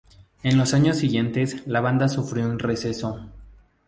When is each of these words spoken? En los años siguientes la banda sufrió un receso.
En 0.41 0.57
los 0.57 0.73
años 0.73 0.97
siguientes 0.97 1.67
la 1.67 1.79
banda 1.79 2.09
sufrió 2.09 2.45
un 2.47 2.57
receso. 2.57 3.29